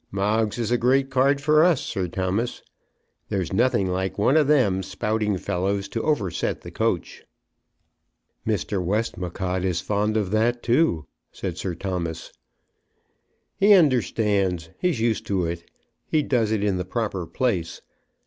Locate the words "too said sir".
10.63-11.75